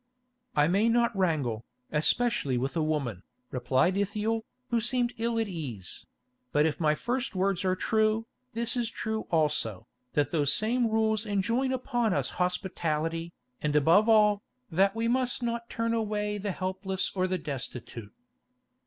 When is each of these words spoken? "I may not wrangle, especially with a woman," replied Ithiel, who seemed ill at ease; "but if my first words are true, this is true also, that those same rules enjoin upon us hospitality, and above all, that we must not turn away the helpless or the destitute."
"I 0.55 0.67
may 0.67 0.89
not 0.89 1.15
wrangle, 1.15 1.63
especially 1.91 2.57
with 2.57 2.75
a 2.75 2.81
woman," 2.81 3.21
replied 3.51 3.95
Ithiel, 3.95 4.45
who 4.71 4.81
seemed 4.81 5.13
ill 5.19 5.37
at 5.37 5.47
ease; 5.47 6.07
"but 6.51 6.65
if 6.65 6.79
my 6.79 6.95
first 6.95 7.35
words 7.35 7.63
are 7.63 7.75
true, 7.75 8.25
this 8.53 8.75
is 8.75 8.89
true 8.89 9.27
also, 9.29 9.85
that 10.13 10.31
those 10.31 10.51
same 10.51 10.87
rules 10.89 11.27
enjoin 11.27 11.71
upon 11.71 12.15
us 12.15 12.31
hospitality, 12.41 13.31
and 13.61 13.75
above 13.75 14.09
all, 14.09 14.41
that 14.71 14.95
we 14.95 15.07
must 15.07 15.43
not 15.43 15.69
turn 15.69 15.93
away 15.93 16.39
the 16.39 16.49
helpless 16.51 17.11
or 17.13 17.27
the 17.27 17.37
destitute." 17.37 18.11